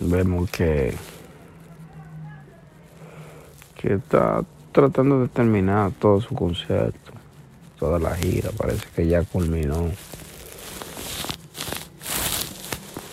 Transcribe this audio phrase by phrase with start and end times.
[0.00, 0.94] Vemos que,
[3.80, 7.12] que está tratando de terminar todo su concierto,
[7.78, 9.86] toda la gira, parece que ya culminó.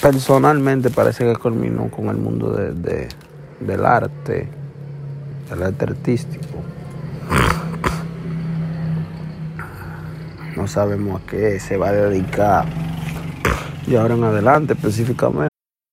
[0.00, 3.08] Personalmente parece que culminó con el mundo de, de-
[3.60, 4.48] del arte,
[5.50, 6.46] del arte artístico.
[10.56, 12.64] No sabemos a qué se va a dedicar
[13.86, 15.49] y ahora en adelante específicamente.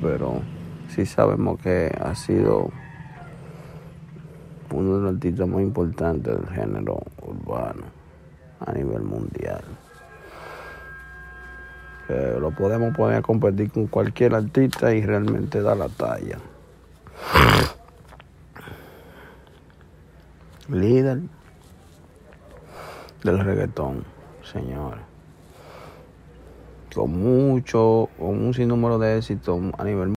[0.00, 0.42] Pero
[0.88, 2.70] sí sabemos que ha sido
[4.70, 7.84] uno de los artistas más importantes del género urbano
[8.64, 9.62] a nivel mundial.
[12.06, 16.38] Que lo podemos poner a competir con cualquier artista y realmente da la talla.
[20.68, 21.20] Líder
[23.24, 24.04] del reggaetón,
[24.42, 25.07] señores.
[26.94, 30.17] Con mucho, con un sinnúmero de éxitos a nivel